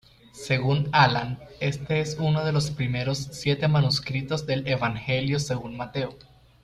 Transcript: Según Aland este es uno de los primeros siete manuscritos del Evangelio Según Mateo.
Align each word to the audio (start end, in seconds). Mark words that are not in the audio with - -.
Según 0.33 0.89
Aland 0.93 1.37
este 1.59 1.99
es 1.99 2.17
uno 2.19 2.43
de 2.43 2.51
los 2.51 2.71
primeros 2.71 3.19
siete 3.33 3.67
manuscritos 3.67 4.47
del 4.47 4.67
Evangelio 4.67 5.37
Según 5.37 5.77
Mateo. 5.77 6.15